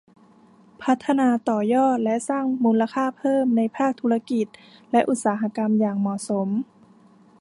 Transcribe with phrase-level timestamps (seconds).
[0.83, 4.47] พัฒนาต่อยอดและสร้างมูลค่าเพิ่มในภาคธุรกิจ
[4.91, 6.49] และอุตสาหกรรมอย่างเหมาะสม